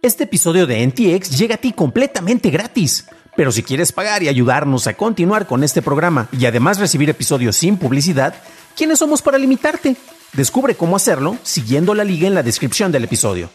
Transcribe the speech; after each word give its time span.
Este 0.00 0.24
episodio 0.24 0.68
de 0.68 0.86
NTX 0.86 1.36
llega 1.36 1.56
a 1.56 1.58
ti 1.58 1.72
completamente 1.72 2.50
gratis. 2.50 3.06
Pero 3.36 3.50
si 3.50 3.64
quieres 3.64 3.90
pagar 3.90 4.22
y 4.22 4.28
ayudarnos 4.28 4.86
a 4.86 4.94
continuar 4.94 5.48
con 5.48 5.64
este 5.64 5.82
programa 5.82 6.28
y 6.30 6.46
además 6.46 6.78
recibir 6.78 7.10
episodios 7.10 7.56
sin 7.56 7.76
publicidad, 7.76 8.34
¿quiénes 8.76 9.00
somos 9.00 9.22
para 9.22 9.38
limitarte? 9.38 9.96
Descubre 10.34 10.76
cómo 10.76 10.94
hacerlo 10.94 11.36
siguiendo 11.42 11.94
la 11.94 12.04
liga 12.04 12.28
en 12.28 12.34
la 12.34 12.44
descripción 12.44 12.92
del 12.92 13.04
episodio. 13.04 13.50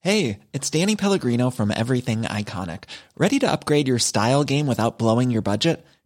Hey, 0.00 0.38
it's 0.52 0.70
Danny 0.70 0.96
Pellegrino 0.96 1.50
from 1.50 1.70
Everything 1.72 2.22
Iconic. 2.22 2.84
¿Ready 3.18 3.38
to 3.40 3.52
upgrade 3.52 3.86
your 3.86 3.98
style 3.98 4.44
game 4.44 4.66
without 4.66 4.98
blowing 4.98 5.30
your 5.30 5.42
budget? 5.42 5.84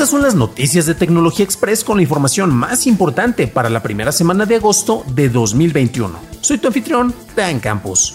Estas 0.00 0.12
son 0.12 0.22
las 0.22 0.34
noticias 0.34 0.86
de 0.86 0.94
Tecnología 0.94 1.44
Express 1.44 1.84
con 1.84 1.98
la 1.98 2.02
información 2.02 2.54
más 2.54 2.86
importante 2.86 3.46
para 3.46 3.68
la 3.68 3.82
primera 3.82 4.12
semana 4.12 4.46
de 4.46 4.56
agosto 4.56 5.04
de 5.08 5.28
2021. 5.28 6.18
Soy 6.40 6.56
tu 6.56 6.68
anfitrión, 6.68 7.14
Dan 7.36 7.60
Campos. 7.60 8.14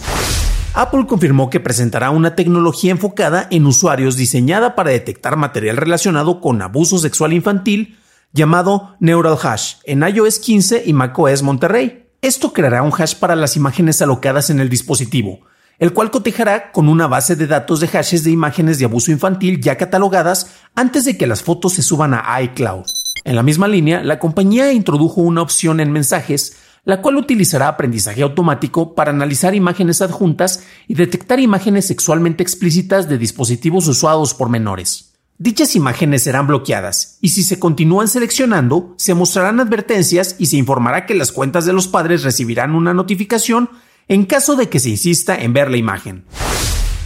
Apple 0.74 1.06
confirmó 1.06 1.48
que 1.48 1.60
presentará 1.60 2.10
una 2.10 2.34
tecnología 2.34 2.90
enfocada 2.90 3.46
en 3.52 3.66
usuarios 3.66 4.16
diseñada 4.16 4.74
para 4.74 4.90
detectar 4.90 5.36
material 5.36 5.76
relacionado 5.76 6.40
con 6.40 6.60
abuso 6.60 6.98
sexual 6.98 7.32
infantil 7.32 7.96
llamado 8.32 8.96
Neural 8.98 9.38
Hash 9.40 9.74
en 9.84 10.02
iOS 10.02 10.40
15 10.40 10.82
y 10.86 10.92
macOS 10.92 11.44
Monterrey. 11.44 12.08
Esto 12.20 12.52
creará 12.52 12.82
un 12.82 12.92
hash 13.00 13.14
para 13.14 13.36
las 13.36 13.54
imágenes 13.54 14.02
alocadas 14.02 14.50
en 14.50 14.58
el 14.58 14.68
dispositivo, 14.68 15.42
el 15.78 15.92
cual 15.92 16.10
cotejará 16.10 16.72
con 16.72 16.88
una 16.88 17.06
base 17.06 17.36
de 17.36 17.46
datos 17.46 17.80
de 17.80 17.88
hashes 17.88 18.24
de 18.24 18.30
imágenes 18.30 18.78
de 18.78 18.86
abuso 18.86 19.10
infantil 19.10 19.60
ya 19.60 19.76
catalogadas 19.76 20.52
antes 20.74 21.04
de 21.04 21.16
que 21.16 21.26
las 21.26 21.42
fotos 21.42 21.74
se 21.74 21.82
suban 21.82 22.14
a 22.14 22.40
iCloud. 22.42 22.84
En 23.24 23.36
la 23.36 23.42
misma 23.42 23.68
línea, 23.68 24.02
la 24.02 24.18
compañía 24.18 24.72
introdujo 24.72 25.20
una 25.20 25.42
opción 25.42 25.80
en 25.80 25.92
mensajes, 25.92 26.56
la 26.84 27.02
cual 27.02 27.16
utilizará 27.16 27.68
aprendizaje 27.68 28.22
automático 28.22 28.94
para 28.94 29.10
analizar 29.10 29.54
imágenes 29.54 30.00
adjuntas 30.00 30.62
y 30.86 30.94
detectar 30.94 31.40
imágenes 31.40 31.86
sexualmente 31.86 32.42
explícitas 32.42 33.08
de 33.08 33.18
dispositivos 33.18 33.88
usados 33.88 34.32
por 34.32 34.48
menores. 34.48 35.12
Dichas 35.38 35.76
imágenes 35.76 36.22
serán 36.22 36.46
bloqueadas 36.46 37.18
y 37.20 37.30
si 37.30 37.42
se 37.42 37.58
continúan 37.58 38.08
seleccionando, 38.08 38.94
se 38.96 39.12
mostrarán 39.12 39.60
advertencias 39.60 40.36
y 40.38 40.46
se 40.46 40.56
informará 40.56 41.04
que 41.04 41.14
las 41.14 41.32
cuentas 41.32 41.66
de 41.66 41.74
los 41.74 41.88
padres 41.88 42.22
recibirán 42.22 42.74
una 42.74 42.94
notificación 42.94 43.68
en 44.08 44.24
caso 44.24 44.56
de 44.56 44.68
que 44.68 44.80
se 44.80 44.90
insista 44.90 45.36
en 45.36 45.52
ver 45.52 45.70
la 45.70 45.76
imagen. 45.76 46.24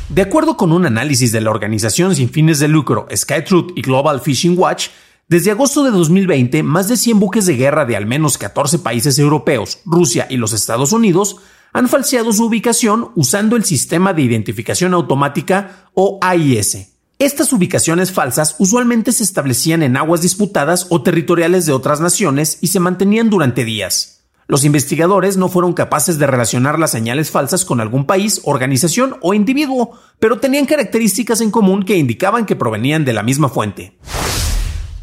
De 0.08 0.22
acuerdo 0.22 0.56
con 0.56 0.72
un 0.72 0.86
análisis 0.86 1.32
de 1.32 1.40
la 1.40 1.50
organización 1.50 2.14
sin 2.14 2.30
fines 2.30 2.58
de 2.58 2.68
lucro 2.68 3.06
SkyTruth 3.14 3.72
y 3.76 3.82
Global 3.82 4.20
Fishing 4.20 4.58
Watch, 4.58 4.88
desde 5.28 5.52
agosto 5.52 5.84
de 5.84 5.92
2020, 5.92 6.64
más 6.64 6.88
de 6.88 6.96
100 6.96 7.20
buques 7.20 7.46
de 7.46 7.56
guerra 7.56 7.84
de 7.84 7.96
al 7.96 8.06
menos 8.06 8.36
14 8.36 8.80
países 8.80 9.18
europeos, 9.18 9.78
Rusia 9.84 10.26
y 10.28 10.36
los 10.36 10.52
Estados 10.52 10.92
Unidos 10.92 11.36
han 11.72 11.88
falseado 11.88 12.32
su 12.32 12.46
ubicación 12.46 13.12
usando 13.14 13.54
el 13.54 13.64
sistema 13.64 14.12
de 14.12 14.22
identificación 14.22 14.92
automática 14.92 15.88
o 15.94 16.18
AIS. 16.20 16.88
Estas 17.20 17.52
ubicaciones 17.52 18.10
falsas 18.10 18.56
usualmente 18.58 19.12
se 19.12 19.22
establecían 19.22 19.84
en 19.84 19.96
aguas 19.96 20.22
disputadas 20.22 20.88
o 20.90 21.02
territoriales 21.02 21.66
de 21.66 21.72
otras 21.72 22.00
naciones 22.00 22.58
y 22.60 22.68
se 22.68 22.80
mantenían 22.80 23.30
durante 23.30 23.64
días. 23.64 24.19
Los 24.50 24.64
investigadores 24.64 25.36
no 25.36 25.48
fueron 25.48 25.74
capaces 25.74 26.18
de 26.18 26.26
relacionar 26.26 26.76
las 26.80 26.90
señales 26.90 27.30
falsas 27.30 27.64
con 27.64 27.80
algún 27.80 28.04
país, 28.04 28.40
organización 28.42 29.14
o 29.20 29.32
individuo, 29.32 29.92
pero 30.18 30.40
tenían 30.40 30.66
características 30.66 31.40
en 31.40 31.52
común 31.52 31.84
que 31.84 31.96
indicaban 31.96 32.46
que 32.46 32.56
provenían 32.56 33.04
de 33.04 33.12
la 33.12 33.22
misma 33.22 33.48
fuente. 33.48 33.96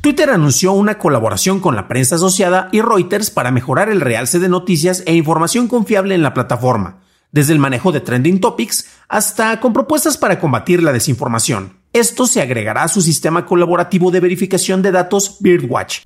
Twitter 0.01 0.31
anunció 0.31 0.73
una 0.73 0.97
colaboración 0.99 1.61
con 1.61 1.77
la 1.77 1.87
prensa 1.87 2.15
asociada 2.15 2.67
y 2.73 2.81
Reuters 2.81 3.29
para 3.29 3.51
mejorar 3.51 3.87
el 3.87 4.01
realce 4.01 4.39
de 4.39 4.49
noticias 4.49 5.01
e 5.05 5.15
información 5.15 5.69
confiable 5.69 6.13
en 6.13 6.23
la 6.23 6.33
plataforma, 6.33 6.99
desde 7.31 7.53
el 7.53 7.59
manejo 7.59 7.93
de 7.93 8.01
trending 8.01 8.41
topics 8.41 8.87
hasta 9.07 9.61
con 9.61 9.71
propuestas 9.71 10.17
para 10.17 10.41
combatir 10.41 10.83
la 10.83 10.91
desinformación. 10.91 11.77
Esto 11.93 12.27
se 12.27 12.41
agregará 12.41 12.83
a 12.83 12.89
su 12.89 13.01
sistema 13.01 13.45
colaborativo 13.45 14.11
de 14.11 14.19
verificación 14.19 14.81
de 14.81 14.91
datos 14.91 15.37
Birdwatch. 15.39 15.99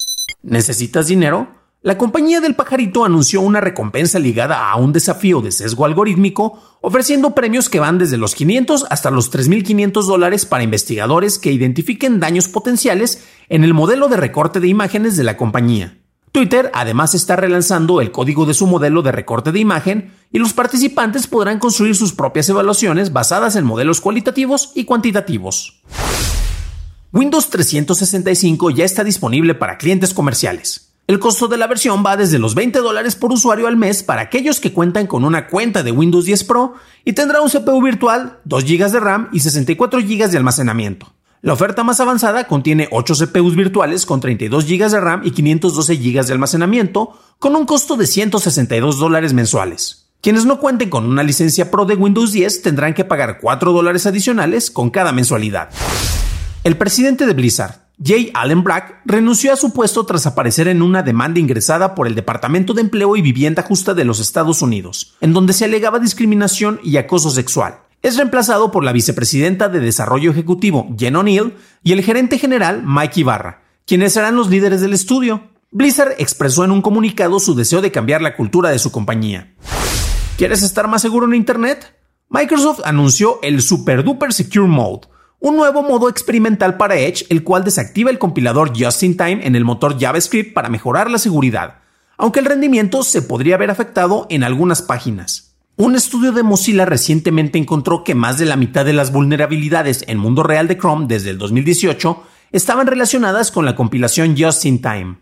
¿Necesitas 0.44 1.08
dinero? 1.08 1.61
La 1.84 1.98
compañía 1.98 2.42
del 2.42 2.54
pajarito 2.54 3.06
anunció 3.06 3.42
una 3.42 3.60
recompensa 3.60 4.20
ligada 4.20 4.70
a 4.70 4.76
un 4.76 4.94
desafío 4.94 5.42
de 5.42 5.52
sesgo 5.52 5.86
algorítmico, 5.86 6.62
ofreciendo 6.80 7.34
premios 7.34 7.70
que 7.70 7.80
van 7.80 7.98
desde 7.98 8.18
los 8.18 8.36
500 8.36 8.86
hasta 8.92 9.10
los 9.10 9.34
3.500 9.34 10.06
dólares 10.06 10.46
para 10.46 10.64
investigadores 10.64 11.40
que 11.40 11.52
identifiquen 11.52 12.20
daños 12.20 12.50
potenciales 12.50 13.26
en 13.50 13.64
el 13.64 13.74
modelo 13.74 14.10
de 14.10 14.18
recorte 14.18 14.60
de 14.60 14.68
imágenes 14.68 15.18
de 15.18 15.24
la 15.24 15.38
compañía. 15.38 15.98
Twitter 16.32 16.70
además 16.76 17.16
está 17.16 17.36
relanzando 17.36 18.00
el 18.00 18.12
código 18.12 18.46
de 18.46 18.54
su 18.54 18.68
modelo 18.68 19.02
de 19.02 19.12
recorte 19.12 19.52
de 19.52 19.60
imagen 19.60 20.14
y 20.32 20.38
los 20.38 20.54
participantes 20.54 21.26
podrán 21.26 21.58
construir 21.58 21.96
sus 21.96 22.14
propias 22.14 22.48
evaluaciones 22.48 23.12
basadas 23.12 23.56
en 23.56 23.66
modelos 23.66 24.02
cualitativos 24.02 24.72
y 24.76 24.86
cuantitativos. 24.86 25.82
Windows 27.12 27.50
365 27.50 28.70
ya 28.70 28.86
está 28.86 29.04
disponible 29.04 29.56
para 29.56 29.80
clientes 29.80 30.14
comerciales. 30.14 30.91
El 31.12 31.20
costo 31.20 31.50
de 31.50 31.58
la 31.58 31.68
versión 31.68 32.06
va 32.06 32.16
desde 32.16 32.40
los 32.40 32.56
20 32.56 32.80
dólares 32.80 33.18
por 33.18 33.34
usuario 33.34 33.68
al 33.68 33.76
mes 33.76 34.02
para 34.02 34.22
aquellos 34.22 34.62
que 34.62 34.72
cuentan 34.72 35.08
con 35.08 35.26
una 35.26 35.48
cuenta 35.48 35.84
de 35.84 35.92
Windows 35.92 36.24
10 36.24 36.46
Pro 36.46 36.76
y 37.04 37.12
tendrá 37.12 37.42
un 37.42 37.50
CPU 37.50 37.84
virtual, 37.84 38.40
2 38.46 38.64
GB 38.64 38.92
de 38.92 39.00
RAM 39.02 39.28
y 39.34 39.42
64 39.42 40.00
GB 40.00 40.30
de 40.30 40.38
almacenamiento. 40.38 41.12
La 41.42 41.52
oferta 41.52 41.84
más 41.84 42.00
avanzada 42.00 42.48
contiene 42.48 42.88
8 42.92 43.16
CPUs 43.16 43.58
virtuales 43.58 44.06
con 44.06 44.22
32 44.22 44.66
GB 44.66 44.90
de 44.90 45.02
RAM 45.02 45.22
y 45.26 45.32
512 45.32 45.98
GB 45.98 46.26
de 46.28 46.32
almacenamiento, 46.32 47.20
con 47.40 47.58
un 47.58 47.66
costo 47.66 47.98
de 47.98 48.08
162 48.08 48.98
dólares 48.98 49.34
mensuales. 49.34 50.08
Quienes 50.22 50.46
no 50.46 50.62
cuenten 50.62 50.90
con 50.90 51.06
una 51.06 51.24
licencia 51.24 51.72
Pro 51.72 51.84
de 51.84 51.96
Windows 51.96 52.32
10 52.32 52.62
tendrán 52.62 52.94
que 52.94 53.04
pagar 53.04 53.40
4 53.42 53.74
dólares 53.74 54.06
adicionales 54.06 54.72
con 54.72 54.90
cada 54.90 55.12
mensualidad. 55.12 55.72
El 56.64 56.78
presidente 56.78 57.26
de 57.26 57.34
Blizzard, 57.34 57.81
Jay 58.04 58.32
Allen 58.34 58.64
Brack 58.64 59.02
renunció 59.06 59.54
a 59.54 59.56
su 59.56 59.74
puesto 59.74 60.04
tras 60.08 60.26
aparecer 60.26 60.68
en 60.68 60.82
una 60.82 61.04
demanda 61.04 61.40
ingresada 61.40 61.94
por 61.94 62.08
el 62.08 62.16
Departamento 62.16 62.74
de 62.74 62.82
Empleo 62.82 63.16
y 63.16 63.22
Vivienda 63.22 63.62
Justa 63.62 63.94
de 63.94 64.06
los 64.06 64.20
Estados 64.20 64.64
Unidos, 64.64 65.16
en 65.22 65.34
donde 65.34 65.54
se 65.54 65.66
alegaba 65.66 66.00
discriminación 66.00 66.80
y 66.84 66.98
acoso 66.98 67.30
sexual. 67.30 67.82
Es 68.02 68.18
reemplazado 68.18 68.72
por 68.72 68.84
la 68.84 68.92
vicepresidenta 68.92 69.70
de 69.70 69.80
Desarrollo 69.80 70.32
Ejecutivo, 70.32 70.90
Jen 70.98 71.16
O'Neill, 71.16 71.54
y 71.84 71.92
el 71.92 72.02
gerente 72.02 72.40
general, 72.40 72.82
Mike 72.84 73.20
Ibarra, 73.20 73.62
quienes 73.86 74.14
serán 74.14 74.36
los 74.36 74.50
líderes 74.50 74.82
del 74.82 74.94
estudio. 74.94 75.52
Blizzard 75.70 76.16
expresó 76.18 76.66
en 76.66 76.72
un 76.72 76.82
comunicado 76.82 77.40
su 77.40 77.54
deseo 77.54 77.82
de 77.82 77.92
cambiar 77.92 78.24
la 78.24 78.36
cultura 78.36 78.72
de 78.72 78.80
su 78.80 78.92
compañía. 78.92 79.54
¿Quieres 80.38 80.64
estar 80.64 80.88
más 80.88 81.04
seguro 81.04 81.28
en 81.28 81.36
Internet? 81.36 81.96
Microsoft 82.30 82.80
anunció 82.84 83.40
el 83.44 83.62
Super 83.62 84.04
Duper 84.04 84.34
Secure 84.34 84.68
Mode, 84.68 85.11
un 85.42 85.56
nuevo 85.58 85.82
modo 85.82 86.08
experimental 86.08 86.78
para 86.78 86.98
Edge, 86.98 87.26
el 87.30 87.44
cual 87.44 87.64
desactiva 87.64 88.12
el 88.12 88.20
compilador 88.20 88.74
Just 88.78 89.02
in 89.02 89.18
Time 89.18 89.40
en 89.46 89.56
el 89.56 89.66
motor 89.66 90.00
JavaScript 90.00 90.54
para 90.54 90.70
mejorar 90.70 91.10
la 91.10 91.18
seguridad, 91.18 91.80
aunque 92.18 92.40
el 92.40 92.46
rendimiento 92.46 93.02
se 93.02 93.24
podría 93.24 93.58
ver 93.58 93.72
afectado 93.72 94.28
en 94.30 94.44
algunas 94.44 94.84
páginas. 94.84 95.56
Un 95.78 95.96
estudio 95.96 96.32
de 96.32 96.44
Mozilla 96.44 96.86
recientemente 96.86 97.58
encontró 97.58 98.04
que 98.04 98.14
más 98.14 98.38
de 98.38 98.46
la 98.46 98.56
mitad 98.56 98.86
de 98.86 98.94
las 98.94 99.12
vulnerabilidades 99.12 100.06
en 100.08 100.20
mundo 100.20 100.44
real 100.44 100.68
de 100.68 100.78
Chrome 100.78 101.08
desde 101.08 101.32
el 101.32 101.40
2018 101.40 102.22
estaban 102.52 102.86
relacionadas 102.86 103.50
con 103.50 103.66
la 103.66 103.76
compilación 103.76 104.36
Just 104.38 104.66
in 104.66 104.80
Time. 104.80 105.18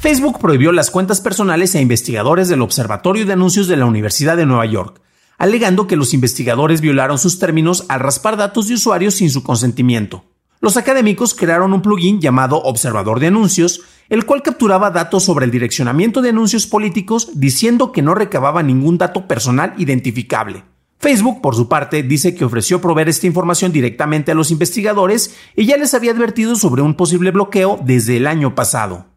Facebook 0.00 0.38
prohibió 0.40 0.72
las 0.72 0.90
cuentas 0.90 1.20
personales 1.20 1.74
a 1.74 1.80
investigadores 1.82 2.48
del 2.48 2.62
Observatorio 2.62 3.26
de 3.26 3.34
Anuncios 3.34 3.68
de 3.68 3.76
la 3.76 3.84
Universidad 3.84 4.38
de 4.38 4.46
Nueva 4.46 4.64
York, 4.64 5.02
alegando 5.40 5.86
que 5.86 5.96
los 5.96 6.12
investigadores 6.12 6.82
violaron 6.82 7.18
sus 7.18 7.38
términos 7.38 7.86
al 7.88 8.00
raspar 8.00 8.36
datos 8.36 8.68
de 8.68 8.74
usuarios 8.74 9.14
sin 9.14 9.30
su 9.30 9.42
consentimiento. 9.42 10.22
Los 10.60 10.76
académicos 10.76 11.34
crearon 11.34 11.72
un 11.72 11.80
plugin 11.80 12.20
llamado 12.20 12.58
Observador 12.58 13.20
de 13.20 13.28
Anuncios, 13.28 13.80
el 14.10 14.26
cual 14.26 14.42
capturaba 14.42 14.90
datos 14.90 15.24
sobre 15.24 15.46
el 15.46 15.50
direccionamiento 15.50 16.20
de 16.20 16.28
anuncios 16.28 16.66
políticos 16.66 17.30
diciendo 17.34 17.90
que 17.90 18.02
no 18.02 18.14
recababa 18.14 18.62
ningún 18.62 18.98
dato 18.98 19.26
personal 19.26 19.72
identificable. 19.78 20.62
Facebook, 20.98 21.40
por 21.40 21.56
su 21.56 21.70
parte, 21.70 22.02
dice 22.02 22.34
que 22.34 22.44
ofreció 22.44 22.82
proveer 22.82 23.08
esta 23.08 23.26
información 23.26 23.72
directamente 23.72 24.32
a 24.32 24.34
los 24.34 24.50
investigadores 24.50 25.34
y 25.56 25.64
ya 25.64 25.78
les 25.78 25.94
había 25.94 26.12
advertido 26.12 26.54
sobre 26.54 26.82
un 26.82 26.92
posible 26.92 27.30
bloqueo 27.30 27.80
desde 27.82 28.18
el 28.18 28.26
año 28.26 28.54
pasado. 28.54 29.09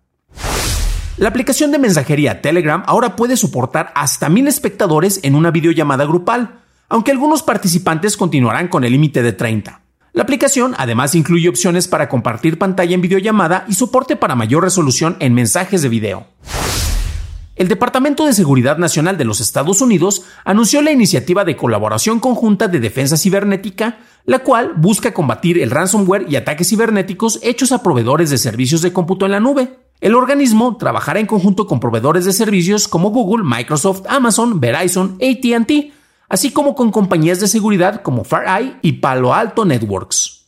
La 1.17 1.29
aplicación 1.29 1.71
de 1.71 1.77
mensajería 1.77 2.41
Telegram 2.41 2.81
ahora 2.87 3.15
puede 3.15 3.37
soportar 3.37 3.91
hasta 3.93 4.29
mil 4.29 4.47
espectadores 4.47 5.19
en 5.21 5.35
una 5.35 5.51
videollamada 5.51 6.05
grupal, 6.05 6.61
aunque 6.89 7.11
algunos 7.11 7.43
participantes 7.43 8.17
continuarán 8.17 8.67
con 8.67 8.83
el 8.83 8.93
límite 8.93 9.21
de 9.21 9.31
30. 9.31 9.81
La 10.13 10.23
aplicación 10.23 10.73
además 10.75 11.13
incluye 11.13 11.49
opciones 11.49 11.87
para 11.87 12.09
compartir 12.09 12.57
pantalla 12.57 12.95
en 12.95 13.01
videollamada 13.01 13.63
y 13.67 13.75
soporte 13.75 14.15
para 14.15 14.33
mayor 14.33 14.63
resolución 14.63 15.15
en 15.19 15.35
mensajes 15.35 15.83
de 15.83 15.89
video. 15.89 16.25
El 17.55 17.67
Departamento 17.67 18.25
de 18.25 18.33
Seguridad 18.33 18.79
Nacional 18.79 19.15
de 19.15 19.25
los 19.25 19.39
Estados 19.39 19.81
Unidos 19.81 20.23
anunció 20.43 20.81
la 20.81 20.91
iniciativa 20.91 21.45
de 21.45 21.55
colaboración 21.55 22.19
conjunta 22.19 22.67
de 22.67 22.79
defensa 22.79 23.17
cibernética, 23.17 23.99
la 24.25 24.39
cual 24.39 24.73
busca 24.77 25.13
combatir 25.13 25.61
el 25.61 25.69
ransomware 25.69 26.25
y 26.27 26.37
ataques 26.37 26.69
cibernéticos 26.69 27.39
hechos 27.43 27.71
a 27.71 27.83
proveedores 27.83 28.31
de 28.31 28.39
servicios 28.39 28.81
de 28.81 28.91
cómputo 28.91 29.27
en 29.27 29.33
la 29.33 29.39
nube. 29.39 29.82
El 30.03 30.15
organismo 30.15 30.75
trabajará 30.75 31.21
en 31.21 31.25
conjunto 31.25 31.65
con 31.65 31.79
proveedores 31.79 32.25
de 32.25 32.33
servicios 32.33 32.89
como 32.89 33.11
Google, 33.11 33.45
Microsoft, 33.45 34.01
Amazon, 34.09 34.59
Verizon, 34.59 35.17
ATT, 35.21 35.93
así 36.27 36.51
como 36.51 36.75
con 36.75 36.91
compañías 36.91 37.39
de 37.39 37.47
seguridad 37.47 38.01
como 38.01 38.25
FireEye 38.25 38.75
y 38.81 38.91
Palo 38.99 39.33
Alto 39.33 39.63
Networks. 39.63 40.43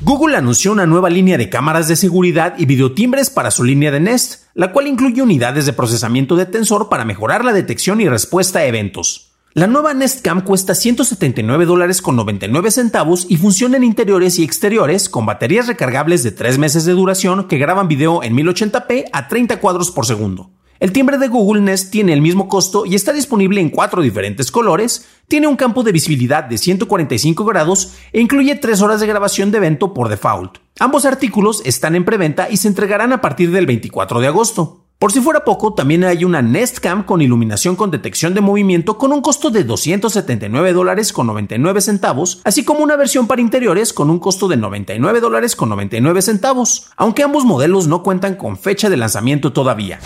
Google 0.00 0.36
anunció 0.36 0.70
una 0.70 0.86
nueva 0.86 1.10
línea 1.10 1.38
de 1.38 1.50
cámaras 1.50 1.88
de 1.88 1.96
seguridad 1.96 2.54
y 2.56 2.66
videotimbres 2.66 3.30
para 3.30 3.50
su 3.50 3.64
línea 3.64 3.90
de 3.90 3.98
Nest, 3.98 4.44
la 4.54 4.70
cual 4.70 4.86
incluye 4.86 5.22
unidades 5.22 5.66
de 5.66 5.72
procesamiento 5.72 6.36
de 6.36 6.46
tensor 6.46 6.88
para 6.88 7.04
mejorar 7.04 7.44
la 7.44 7.52
detección 7.52 8.00
y 8.00 8.08
respuesta 8.08 8.60
a 8.60 8.66
eventos. 8.66 9.31
La 9.54 9.66
nueva 9.66 9.92
Nest 9.92 10.22
Cam 10.22 10.40
cuesta 10.40 10.74
179 10.74 11.66
dólares 11.66 12.00
con 12.00 12.16
99 12.16 12.70
centavos 12.70 13.26
y 13.28 13.36
funciona 13.36 13.76
en 13.76 13.84
interiores 13.84 14.38
y 14.38 14.44
exteriores 14.44 15.10
con 15.10 15.26
baterías 15.26 15.66
recargables 15.66 16.22
de 16.22 16.30
3 16.30 16.56
meses 16.56 16.86
de 16.86 16.92
duración 16.92 17.48
que 17.48 17.58
graban 17.58 17.86
video 17.86 18.22
en 18.22 18.34
1080p 18.34 19.10
a 19.12 19.28
30 19.28 19.60
cuadros 19.60 19.90
por 19.90 20.06
segundo. 20.06 20.52
El 20.80 20.92
timbre 20.92 21.18
de 21.18 21.28
Google 21.28 21.60
Nest 21.60 21.90
tiene 21.90 22.14
el 22.14 22.22
mismo 22.22 22.48
costo 22.48 22.86
y 22.86 22.94
está 22.94 23.12
disponible 23.12 23.60
en 23.60 23.68
cuatro 23.68 24.00
diferentes 24.00 24.50
colores, 24.50 25.06
tiene 25.28 25.48
un 25.48 25.56
campo 25.56 25.82
de 25.82 25.92
visibilidad 25.92 26.44
de 26.44 26.56
145 26.56 27.44
grados 27.44 27.92
e 28.14 28.22
incluye 28.22 28.54
3 28.56 28.80
horas 28.80 29.00
de 29.02 29.06
grabación 29.06 29.50
de 29.50 29.58
evento 29.58 29.92
por 29.92 30.08
default. 30.08 30.60
Ambos 30.80 31.04
artículos 31.04 31.60
están 31.66 31.94
en 31.94 32.06
preventa 32.06 32.48
y 32.50 32.56
se 32.56 32.68
entregarán 32.68 33.12
a 33.12 33.20
partir 33.20 33.50
del 33.50 33.66
24 33.66 34.18
de 34.20 34.28
agosto. 34.28 34.81
Por 35.02 35.10
si 35.10 35.20
fuera 35.20 35.44
poco, 35.44 35.74
también 35.74 36.04
hay 36.04 36.24
una 36.24 36.42
Nest 36.42 36.78
Cam 36.78 37.02
con 37.02 37.20
iluminación 37.20 37.74
con 37.74 37.90
detección 37.90 38.34
de 38.34 38.40
movimiento 38.40 38.98
con 38.98 39.10
un 39.10 39.20
costo 39.20 39.50
de 39.50 39.64
279 39.64 40.72
dólares 40.72 41.12
con 41.12 41.26
99 41.26 41.80
centavos, 41.80 42.40
así 42.44 42.64
como 42.64 42.84
una 42.84 42.94
versión 42.94 43.26
para 43.26 43.42
interiores 43.42 43.92
con 43.92 44.10
un 44.10 44.20
costo 44.20 44.46
de 44.46 44.56
99 44.56 45.18
dólares 45.18 45.56
con 45.56 45.70
99 45.70 46.22
centavos, 46.22 46.92
aunque 46.96 47.24
ambos 47.24 47.44
modelos 47.44 47.88
no 47.88 48.04
cuentan 48.04 48.36
con 48.36 48.56
fecha 48.56 48.88
de 48.88 48.96
lanzamiento 48.96 49.52
todavía. 49.52 49.98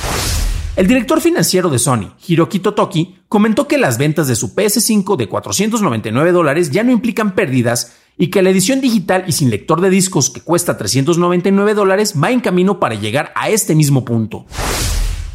El 0.76 0.86
director 0.86 1.20
financiero 1.20 1.68
de 1.68 1.78
Sony, 1.78 2.14
Hiroki 2.26 2.60
Totoki, 2.60 3.18
comentó 3.28 3.68
que 3.68 3.76
las 3.76 3.98
ventas 3.98 4.28
de 4.28 4.34
su 4.34 4.54
PS5 4.54 5.16
de 5.16 5.28
499 5.28 6.32
dólares 6.32 6.70
ya 6.70 6.82
no 6.84 6.92
implican 6.92 7.34
pérdidas 7.34 7.92
y 8.18 8.28
que 8.28 8.42
la 8.42 8.50
edición 8.50 8.80
digital 8.80 9.24
y 9.26 9.32
sin 9.32 9.50
lector 9.50 9.80
de 9.80 9.90
discos 9.90 10.30
que 10.30 10.40
cuesta 10.40 10.78
399 10.78 11.74
dólares 11.74 12.14
va 12.22 12.30
en 12.30 12.40
camino 12.40 12.80
para 12.80 12.94
llegar 12.94 13.32
a 13.34 13.48
este 13.50 13.74
mismo 13.74 14.04
punto. 14.04 14.46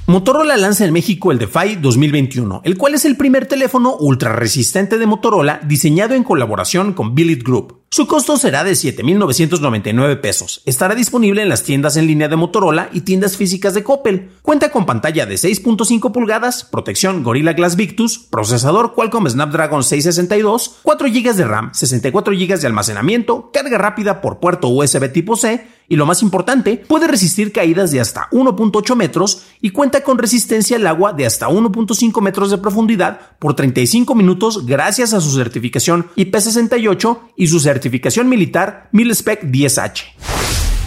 Motorola 0.07 0.57
lanza 0.57 0.83
en 0.85 0.93
México 0.93 1.31
el 1.31 1.39
DeFi 1.39 1.75
2021, 1.75 2.61
el 2.65 2.77
cual 2.77 2.95
es 2.95 3.05
el 3.05 3.15
primer 3.15 3.45
teléfono 3.45 3.95
ultra 3.97 4.35
resistente 4.35 4.97
de 4.97 5.05
Motorola 5.05 5.61
diseñado 5.63 6.15
en 6.15 6.23
colaboración 6.23 6.93
con 6.93 7.15
Billet 7.15 7.43
Group. 7.43 7.80
Su 7.93 8.07
costo 8.07 8.37
será 8.37 8.63
de 8.63 8.71
7.999 8.71 10.21
pesos. 10.21 10.61
Estará 10.65 10.95
disponible 10.95 11.41
en 11.41 11.49
las 11.49 11.63
tiendas 11.63 11.97
en 11.97 12.07
línea 12.07 12.29
de 12.29 12.37
Motorola 12.37 12.89
y 12.93 13.01
tiendas 13.01 13.35
físicas 13.35 13.73
de 13.73 13.83
Coppel. 13.83 14.29
Cuenta 14.43 14.71
con 14.71 14.85
pantalla 14.85 15.25
de 15.25 15.35
6.5 15.35 16.13
pulgadas, 16.13 16.63
protección 16.63 17.21
Gorilla 17.21 17.51
Glass 17.51 17.75
Victus, 17.75 18.17
procesador 18.17 18.93
Qualcomm 18.93 19.27
Snapdragon 19.27 19.83
662, 19.83 20.79
4 20.83 21.07
GB 21.09 21.33
de 21.33 21.43
RAM, 21.43 21.73
64 21.73 22.33
GB 22.33 22.59
de 22.61 22.67
almacenamiento, 22.67 23.51
carga 23.51 23.77
rápida 23.77 24.21
por 24.21 24.39
puerto 24.39 24.69
USB 24.69 25.11
tipo 25.11 25.35
C 25.35 25.67
y 25.89 25.97
lo 25.97 26.05
más 26.05 26.21
importante, 26.21 26.77
puede 26.77 27.07
resistir 27.07 27.51
caídas 27.51 27.91
de 27.91 27.99
hasta 27.99 28.29
1.8 28.29 28.95
metros 28.95 29.41
y 29.59 29.71
cuenta 29.71 30.05
con 30.05 30.17
resistencia 30.17 30.77
al 30.77 30.87
agua 30.87 31.11
de 31.11 31.25
hasta 31.25 31.49
1.5 31.49 32.21
metros 32.21 32.49
de 32.49 32.59
profundidad 32.59 33.19
por 33.39 33.55
35 33.55 34.15
minutos 34.15 34.65
gracias 34.65 35.13
a 35.13 35.19
su 35.19 35.35
certificación 35.35 36.07
IP68 36.15 37.19
y 37.35 37.47
su 37.47 37.59
certificación 37.59 37.80
certificación 37.81 38.29
militar 38.29 38.89
Milspec 38.91 39.43
10H. 39.45 40.13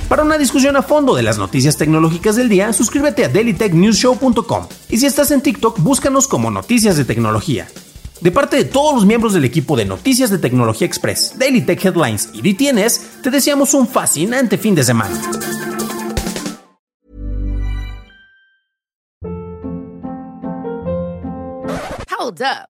Para 0.08 0.23
una 0.23 0.38
discusión 0.38 0.76
a 0.76 0.82
fondo 0.82 1.17
de 1.17 1.25
las 1.25 1.38
noticias 1.38 1.76
tecnológicas 1.76 2.37
del 2.37 2.49
día, 2.49 2.73
suscríbete 2.73 3.25
a 3.25 3.29
dailytechnewsshow.com 3.29 4.69
y 4.91 4.99
si 4.99 5.06
estás 5.06 5.32
en 5.32 5.41
TikTok, 5.41 5.81
búscanos 5.81 6.29
como 6.29 6.52
Noticias 6.52 6.96
de 6.96 7.05
Tecnología. 7.05 7.67
De 8.20 8.31
parte 8.31 8.56
de 8.56 8.64
todos 8.64 8.94
los 8.94 9.06
miembros 9.06 9.32
del 9.32 9.44
equipo 9.44 9.76
de 9.76 9.87
Noticias 9.87 10.31
de 10.31 10.38
Tecnología 10.38 10.87
Express, 10.87 11.35
Daily 11.37 11.62
Tech 11.62 11.85
Headlines 11.85 12.29
y 12.32 12.43
DTNS, 12.43 13.23
te 13.23 13.31
deseamos 13.31 13.75
un 13.75 13.88
fascinante 13.88 14.56
fin 14.56 14.76
de 14.76 14.85
semana. 14.85 15.20
Hold 22.17 22.41
up. 22.41 22.74